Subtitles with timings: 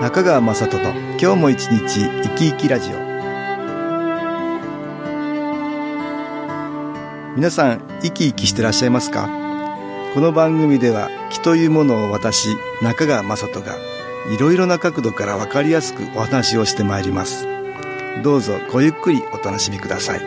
[0.00, 2.94] 中川雅人の今日も一日生き生きラジオ。
[7.36, 9.28] 皆さん生き生きしてらっしゃいますか？
[10.14, 12.48] この番組では気というものを私
[12.80, 13.76] 中川雅人が
[14.34, 17.46] いろいろな角度からわかりやすくお話をしてまいります。
[18.24, 20.20] どうぞごゆっくりお楽しみください。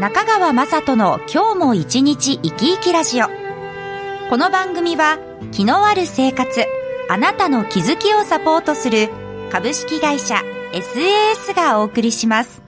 [0.00, 3.43] 中川雅人の今日も一日生き生きラジオ。
[4.30, 5.18] この番組は
[5.52, 6.64] 気のある生活
[7.10, 9.10] あなたの気づきをサポートする
[9.52, 10.36] 株式会社
[10.72, 12.62] SAS がお送りします。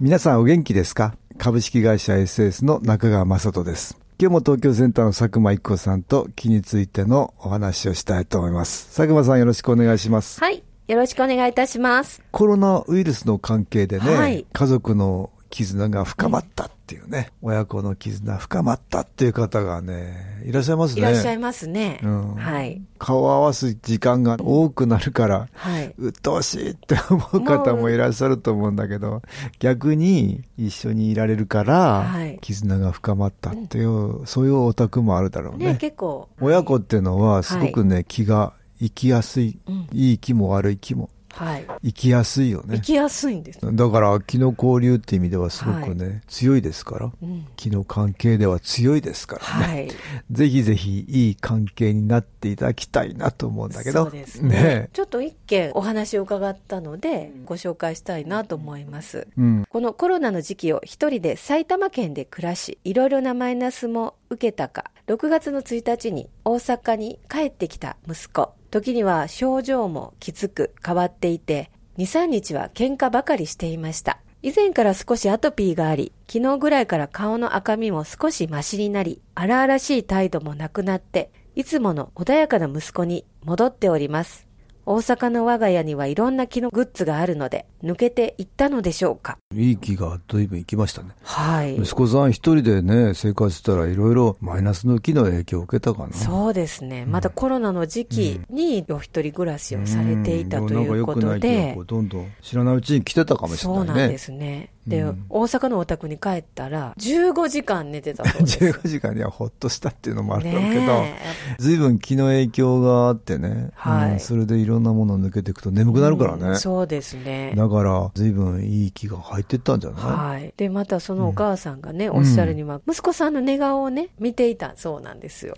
[0.00, 1.16] 皆さんお元気ですか？
[1.36, 3.98] 株式会社 SAS の中川雅人です。
[4.18, 8.86] 今日も東京センターの佐久間一子さんと気についてのお話をしたいと思います。
[8.96, 10.40] 佐久間さんよろしくお願いします。
[10.40, 12.22] はいよろしくお願いいたします。
[12.30, 14.46] コロナウイルスの関係でね、はい。
[14.50, 21.00] 家族の絆が深まったっていうね、親子の絆深まったっていう方がね、いらっしゃいますね。
[21.00, 22.34] いらっしゃいますね、うん。
[22.36, 22.80] はい。
[23.00, 25.92] 顔を合わす時間が多くなるから、はい。
[25.98, 29.20] 鬱陶しいって思う方もいらっしゃると思うんだけど、
[29.58, 35.72] 逆に一緒にいられるからはい、絆が深まったっていう、そういうお宅もあるだろうね。
[35.72, 36.28] ね結構。
[36.40, 39.88] 親子っていうのはすごくね、気が生きやすい、うん。
[39.92, 42.80] いい気も悪い気もはい生きやすいよね行。
[42.82, 47.06] きやすいんです、だから気の交流って意味ではすごくね、強いですから。
[47.22, 49.74] うん気の関係では強いですからね。
[49.74, 49.88] はい
[50.30, 54.04] ぜひぜひいい関係になっていただきたいなと思うんだけど。
[54.04, 59.64] そうですねちょっと一件お話を伺ったのでご紹介したいなと思いますうん。
[59.68, 68.52] このコロナの時期を一人で埼玉県で暮らし、いろいろなマイナスも受けたか、6月の1日に大阪に帰ってきた息子。
[68.76, 74.18] 時には症状もきつく変わっていて、2、3日は喧嘩ばかりしていました。
[74.42, 84.45] 以前から少しアトピーがあり、昨日ぐらいから顔の赤みも少しマシになり、荒々しい態度もなくなって、いつもの穏やかな息子に戻っております。
[84.88, 89.36] 大阪の我が家にはいろんな木のグッズがあるので、抜けていったのでしょうか？
[89.52, 91.08] いい気が随分いきましたね。
[91.24, 91.76] はい。
[91.76, 96.12] 息子さん一人でね、生活したらいろいろマイナスの気の影響を受けたかな。
[96.12, 97.04] そうですね。
[97.04, 103.92] またコロナの時期にお一人暮らしをされていたというこんなんか良くないどんどん知らないうちに来てたかもしれそないね。
[103.92, 104.70] うなんですね。
[104.86, 108.58] で、うん大阪のお宅に帰ったら、15時間寝てたそうです。
[108.64, 111.16] 15時間にはほっとしたっていうのもあるだろうけど、ね
[111.58, 116.56] 随分気の影響があってね、はいうんそれでいろんなもの抜けていくと眠くなるからうんね。
[116.56, 117.52] そうですね。
[117.56, 120.54] だから、随分いい気が入ってったんじゃない、はい。
[120.56, 125.56] で、またそのお母さんがね、おっしゃるには、息子さんの寝顔をね、見ていたそうなんですよ。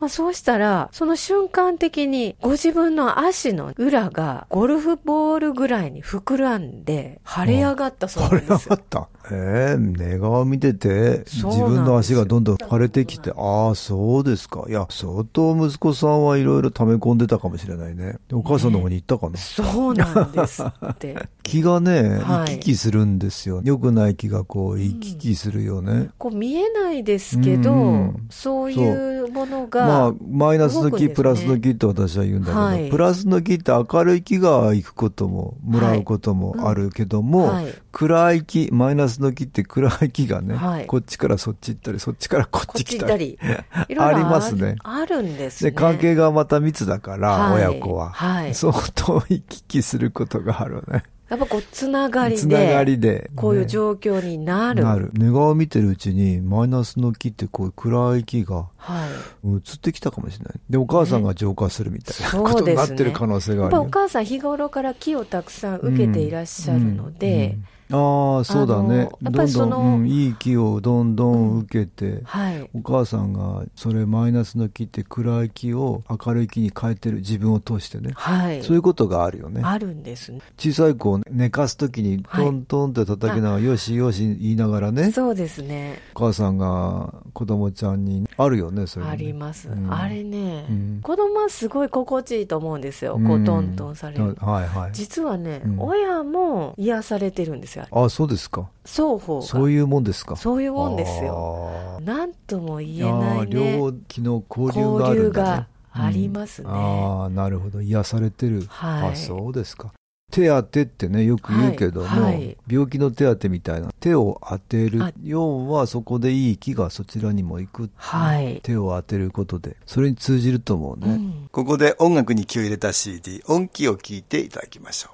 [0.00, 9.08] まあそうしたら、その瞬間的にご自分の足の裏がゴルフボールぐらいに膨らんで腫れ上がったそうなんですよ。
[9.30, 14.64] ええ寝顔見てて、自分の足がどんどん腫れてきて、ああ、そうですか。
[14.68, 18.16] いや、相当息子さんはいろいろ溜め込んでたかもしれないね。
[18.32, 19.36] お母さんの方に行ったかな？
[19.38, 21.16] そうなんですって。
[21.42, 23.60] 気がね、はい行き来するんですよ。
[23.64, 26.10] 良くない気がこう、行き来するよね。
[26.18, 43.38] こう見えないですけど、うんそういうものが、まあ、マイナスの気、プラスの気って私は言うんだけど、はいプラスの気って明るい気が行くことも、もらうこともあるけども、はい暗い気、マイナスの気って暗い気がね、はいこっちからそっち行ったり、そっちからこっち来たり。
[43.44, 45.76] ありますねあるんですで、ね。
[45.76, 48.10] 関係がまた密だから、はい親子は。
[48.10, 51.04] はい相当行き来することがあるね。
[51.28, 53.30] やっぱこう、つながりで、つながりで。
[53.34, 54.84] こういうね状況になる。
[54.84, 55.10] なる。
[55.14, 59.06] 寝顔を見てるうちに、マイナスの気ってこう暗い気がは
[59.44, 59.48] い。
[59.48, 60.54] 移ってきたかもしれない。
[60.68, 63.90] で、お母さんが浄化するみたいなことになってる可能性がやっぱおあるよ。
[63.92, 68.98] 母さん日頃から気をたくさん受けていらっしゃるので、うんああ、そうだね。
[68.98, 72.70] やっぱどんどん、りそのうんいい気をどんどん受けて、はい。
[72.72, 78.12] お母さんがそれマイナスの気って暗い気を明るい気に変えてる自分を通してね。
[78.14, 78.62] はい。
[78.62, 79.60] そういうことがあるよね。
[79.62, 80.40] あるんですね。
[80.56, 86.00] 小さい子を寝かすときにはいトントンって叩きながら、よしよし言いながらね、そうですね。
[86.14, 89.10] お母さんが子供ちゃんに、あるよね、それ、ね。
[89.12, 89.68] あります。
[89.68, 93.14] うんあれね、うん子供はすごい心地いいと思うんですよ。
[93.16, 94.34] うんこうトントンされる。
[94.40, 94.90] はいはい。
[94.92, 97.86] 実はね、うん親も癒されてるんですよ。
[97.90, 98.68] あ、そうですか。
[98.84, 99.46] 双方が。
[99.46, 100.36] そういうもんですか。
[100.36, 101.26] そういうもんですよ。
[101.26, 103.46] よなんとも言えないね。
[103.46, 105.66] 両気の交流があるんだ、ね。
[105.96, 107.80] ありますねうんああ、なるほど。
[107.80, 108.64] 癒されてる。
[108.68, 109.92] はいあ、そうですか。
[110.34, 115.12] 手当てってね、よく言うけども、はいはい病気の手当てみたいな、手を当てるあ。
[115.22, 117.90] 要はそこでいい気がそちらにも行く。
[117.94, 118.60] はい。
[118.62, 121.12] 手を当てることで、それに通じると思うね。
[121.12, 125.13] うんここで音楽に気を入れた CD、音気を聞いていただきましょう。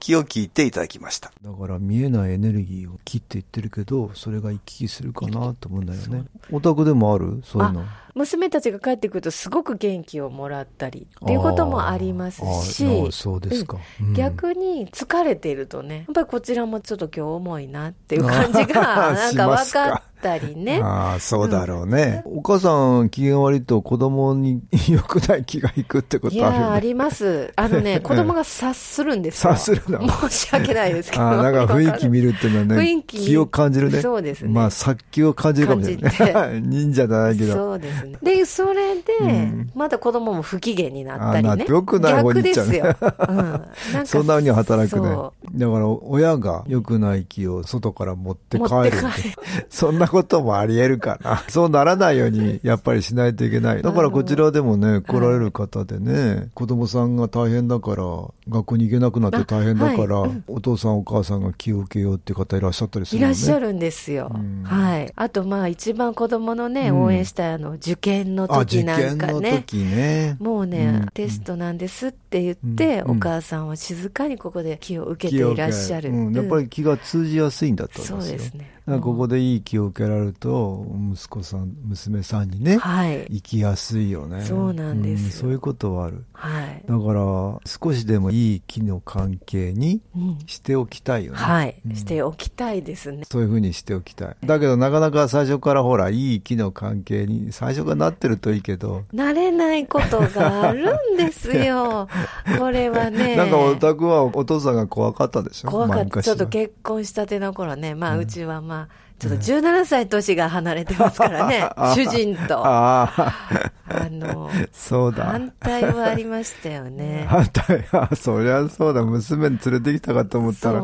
[0.00, 1.30] 気を聞いていただきました。
[1.42, 6.24] だから見えないエネルギーを木って言ってるけど、それが行き来するかなと思うんだよね。
[6.50, 7.42] お宅でもある？
[7.44, 7.84] そういうの。
[8.12, 13.78] 娘たちが帰ってくるとすごく元気をもらったりっていうこともありますしーそうですか。
[14.00, 20.80] うん逆に疲れているとね、やっぱりこちらもちょっと今日重いなっていう感じが、なんしか分かったりね。
[20.82, 22.22] ああ、そうだろうね。
[22.26, 26.74] お母さん、機嫌悪いと子供に良くない気がいくってことあるよね。
[26.74, 27.52] あります。
[27.56, 29.54] あのね、 子供が察するんですよ。
[29.54, 30.08] 察するの？
[30.28, 31.22] 申し訳ないですけど。
[31.24, 34.00] ああ、なんか雰囲気見るっていうのはね、雰囲気気を感じるね。
[34.02, 36.62] そうですねまあ、殺気を感じるかもしれない。
[36.62, 37.52] 忍者じゃないけど。
[37.54, 38.18] そうですね。
[38.22, 41.50] で、それで、うんまだ子供も不機嫌になったりね。
[41.50, 43.14] あな良くない方に行っちゃうね逆ですよ。
[43.28, 43.36] うん。
[43.36, 43.66] なんか
[44.06, 45.08] そんな風に働くね。
[45.08, 49.34] そだから、親が良くない気を外から持って帰る持って帰る
[49.68, 51.42] そんなこともあり得るかな。
[51.48, 53.82] そうならないように、やっぱりしないといけない。
[53.82, 58.04] だからこちらでもね、来られる方でね、子供さんが大変だから、
[58.48, 63.32] 学校に行けなくなって大変だから、お父さんお母さんが気を受けようっていう方いらっしゃったりするのね。
[63.32, 64.30] いらっしゃるんですよ。
[64.34, 65.12] うんはい。
[65.16, 69.64] あと、まあ、一番子供のね、うん応援したいあの、受験の時なん験のかね。
[69.66, 70.36] 時ね。
[70.38, 76.10] もうね、うんテストなんですって言って、うんお母さんは静かにここで気を受けていらっしゃる。
[76.10, 78.50] うん、やっぱり気が通じやすいんだとそう思いますよ。
[78.50, 78.79] ですね。
[78.98, 83.26] ここでいい気を受けられると、息子さん、娘さんにね、はい。
[83.30, 84.42] 生きやすいよね。
[84.42, 86.24] そうなんですようんそういうことはある。
[86.32, 86.82] はい。
[86.88, 87.22] だから、
[87.66, 91.38] 少しでもいい気の関係にうんしておきたいよね。
[91.38, 91.76] はい。
[91.86, 93.22] うんしておきたいですね。
[93.30, 94.36] そういうふうにしておきたい。
[94.44, 102.08] だけど、なかなか最初からほら、いい気の関係に、最初からなってるといいけど、慣れないことがあるんですよ。
[102.58, 103.36] これはね。
[103.36, 105.70] なんかお宅はお父さんが怖かったでしょ？
[105.70, 106.22] 怖かった。
[106.22, 107.94] ちょっと結婚したての頃ね。
[107.94, 108.79] まあ、うちはまあ、
[109.20, 111.68] ちょっと17歳年が離れてますからね。
[111.94, 112.62] 主人と。
[112.64, 115.24] あの、そうだ。
[115.26, 117.26] 反対はありましたよね。
[117.28, 119.02] 反対、あ、そりゃそうだ。
[119.02, 120.82] 娘に連れてきたかと思ったら。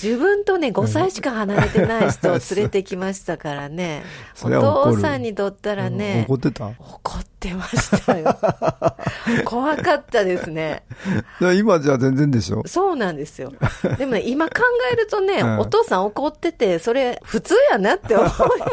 [0.00, 4.02] 自分とね、5歳しか離れてない人を連れてきましたからね。
[4.42, 6.66] お父さんにとったらね、怒ってた？
[6.66, 8.36] 怒ってましたよ。
[9.44, 10.82] 怖かったですね。
[11.56, 12.62] 今じゃ全然でしょ？
[12.66, 13.52] そうなんですよ。
[13.98, 14.54] でもね、今考
[14.92, 18.28] えるとね、うんお父さん怒ってて、それ普通やなって思い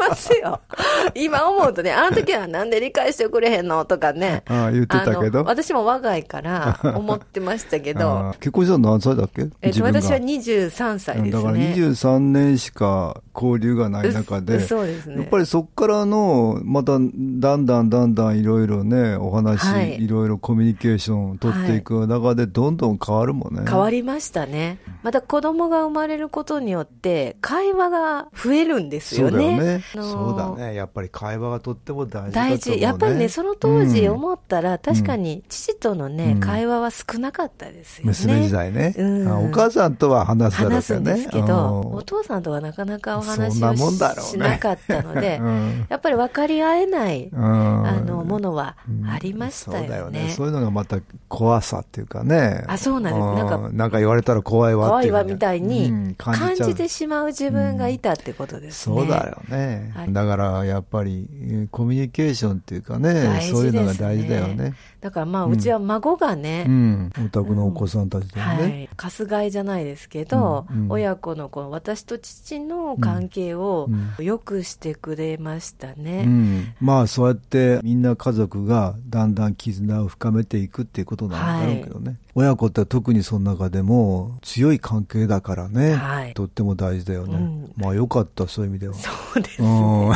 [0.08, 0.60] ますよ。
[1.14, 4.42] 今思うとね、あの時はなんで理解してくれへんのとかね。
[4.48, 9.46] ああ言ってたけど私も我が家から思ってましたけあど、あ結婚したの何歳だっけ？
[9.62, 11.30] えっと、私は23歳ですね。
[11.32, 15.16] だから23年しか交流がない中で、うそうですね。
[15.16, 23.62] やっぱりそこからの、また、だんだんだんだんいろいろね、お話、はいい、ろいろコミュニケーションを取っていく中で、どんどん変わるもんね。
[23.68, 24.78] 変わりましたね。
[25.02, 29.56] また子供が生まれることによって、会話が増えるんですそうだよね。
[29.56, 29.84] よね。
[29.94, 30.74] あのそうだね。
[30.74, 32.56] やっぱり会話がとっても大事だと思う、ね。
[32.56, 32.80] 大事。
[32.80, 38.08] やっぱりね、その当時うん思ったら、確かに父とのね、うん会話は少なかったですよね。
[38.08, 41.16] 娘時代ね、うんあお母さんとは話すだろう話すんけどね。
[41.16, 48.76] ですけど、うんお父さんとはなかなか話をなもんだろうねしなかったので う、んやっぱり分かり合えない、うんあの、ものは
[49.08, 50.06] ありましたそうだよね。
[50.06, 50.30] よね。
[50.30, 52.64] そういうのがまた怖さっていうかね。
[52.66, 58.96] あそうなんですうなんかなんか言われたら怖いわっていうね怖いわみたいにうん感じてしまう自分がいたってことですね。
[58.96, 64.74] そうだよね、はいだからやっぱりえーコミュニケーションっていうかねねそういうのが大事だよね。
[65.06, 67.12] だからまあ、うちは孫がね、うん。
[67.26, 68.88] お宅のお子さんたちだよはね。
[68.92, 68.96] い。
[68.96, 76.24] かすがいじゃないですけど、親子のこの私と父の関係をう良くしてくれましたうね。
[76.24, 76.74] ん。
[76.80, 82.16] まあそうやってみんな家族がだんだん絆を深めていくっていうことなんだろうけどね。
[82.34, 85.94] 親子って特にその中でも強い関係だからね。
[85.94, 87.36] はいとっても大事だよね。
[87.36, 88.94] うんまあよかった、そういう意味では。
[88.94, 89.62] そうです。
[89.62, 90.12] うん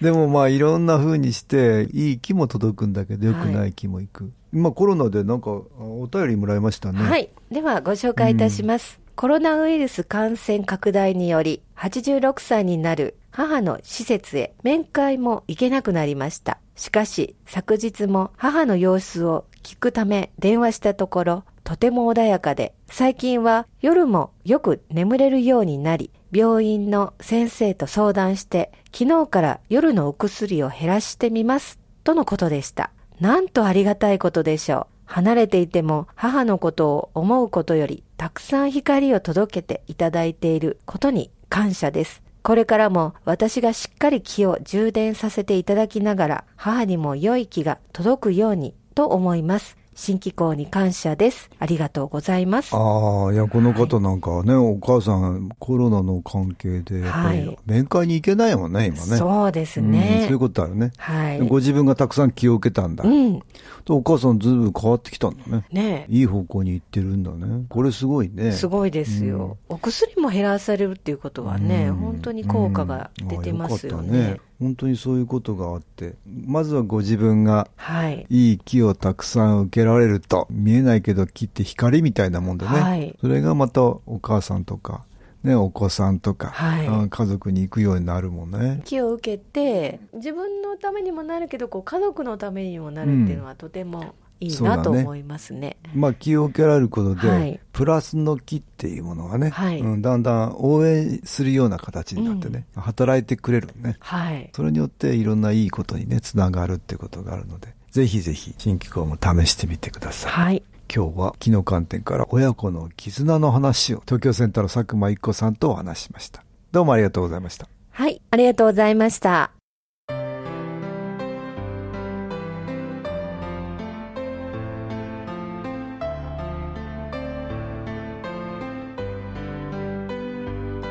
[0.00, 7.28] でもまあいろんな風にしていい気も届くんだけど良くない気もいく、まあコロナでなんかあお便りもらいましたねはい。
[7.50, 9.00] ではご紹介いたします。
[9.18, 16.60] コロナウイルス感染拡大により、86歳になる母の施設へ面会も行けなくなりました。
[16.76, 32.92] しかし、昨日も母の様子を聞くため電話したところ、とても穏やかで、最近は夜もよく眠れるようになり、病院の先生と相談して、昨日から夜のお薬を減らしてみます、とのことでした。
[33.18, 34.98] なんとありがたいことでしょう。
[35.06, 42.20] 離れていても母のことを思うことよりたくさん光を届けていただいていることに感謝です。
[42.42, 49.77] これからも私がしっかり気を充電させていただきながら母にも良い気が届くようにと思います。
[49.98, 51.50] 新機構に感謝です。
[51.58, 52.70] ありがとうございます。
[52.72, 59.16] ああ、いや、この方なんかはね、お母さんコロナの関係で、やっぱりはい面会に行けないもんね、今ね。
[59.16, 60.20] そうですうんね。
[60.22, 60.92] そういうことあるね。
[60.98, 61.40] はい。
[61.40, 63.02] ご自分がたくさん気を受けたんだ。
[63.02, 63.40] うん。
[63.84, 65.64] とお母さんずいぶん変わってきたんだね。
[65.72, 67.64] ねいい方向に行ってるんだね。
[67.68, 68.52] これすごいね。
[68.52, 69.56] すごいですよ。
[69.68, 74.47] お薬も減らされるっていうことはね、うん本当に効果が出てますよねかった。
[74.60, 76.14] 本当にそういうことがあって、
[76.46, 78.26] まずはご自分がはい。
[78.28, 82.80] いい木をたくさん受けられると、見えないけど木って光みたいなもんでね。
[82.80, 85.04] はいそれがまたお母さんとか、
[85.44, 88.82] ね、お子さんとか、はいうん家族に行くようになるもんね。
[88.84, 95.76] 気を受けて、自分のためにもなるけど、こう家族のためにもなるっていうのはとてもいいなと思いますね。
[95.94, 103.96] まあ気を受けられることで、はいプラスの木っていうものがね、はいうん、だんだん応援するような形になってね、働いてくれるね。
[104.00, 104.50] はい。
[104.52, 110.32] それによっていろんないいことにね、つながるってことがあるので、ぜひぜひ新機構も試してみてください。
[110.32, 110.62] はい。
[110.92, 116.42] 今日は木の観点から親子の絆の話を東京センターの佐久間一子さんとお話ししました。
[116.72, 117.68] どうもありがとうございました。
[117.90, 118.20] はい。
[118.30, 119.57] ありがとうございました。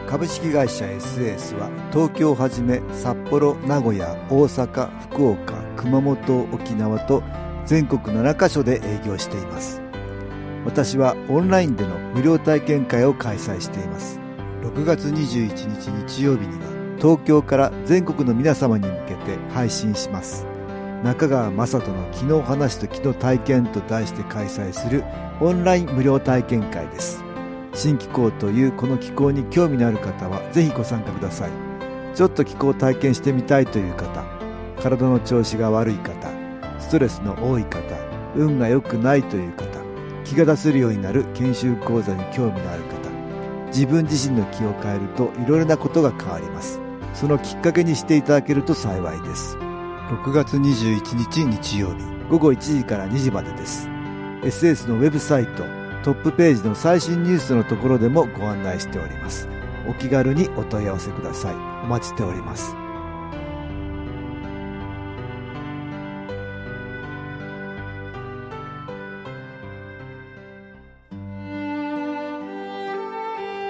[0.07, 7.21] 株式会社 SS は東京をはじめ札幌名古屋大阪福岡熊本沖縄と
[7.65, 9.81] 全国7カ所で営業しています。
[10.63, 14.21] 私はオンラインでの無料体験会を開催しています。
[14.63, 20.45] 6月21日日曜日には東京から全国の皆様に向けて配信します。
[21.03, 25.03] 中川雅人の「昨日話と昨日体験」と題して開催する
[25.41, 27.26] オンライン無料体験会です。
[27.73, 31.67] 新気候というこの気候に興味のある方はぜひご参加ください。
[32.17, 34.25] ちょっと気候を体験してみたいという方
[34.81, 36.31] 体の調子が悪い方
[36.79, 37.79] ストレスの多い方
[38.35, 39.65] 運が良くないという方
[40.23, 43.07] 気が出せるようになる研修講座に興味のある方
[43.67, 46.79] 自分自身の気を変えるといろいろなことが変わります。
[47.13, 49.55] そのきっかけにしていただけると幸いです。
[49.57, 53.87] 6月21日日曜日午後1時から2時までです。
[54.41, 55.76] SS のウェブサイト
[56.07, 59.49] トップページの最新ニュースのところでもご案内しております。
[59.89, 61.55] お気軽にお問い合わせください。
[61.83, 62.73] お待ちしております。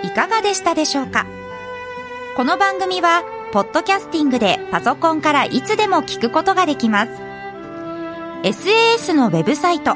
[0.03, 1.25] いかがでしたでしょうか？
[2.35, 7.11] この番組は、ポッドキャスティングでパソコンからいつでも聞くことができます。
[8.43, 9.95] SAS のウェブサイト、